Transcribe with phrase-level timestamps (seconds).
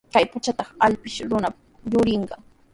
[0.13, 1.49] Kay pachatraw allpapitashi runa
[1.91, 2.41] yurirqan.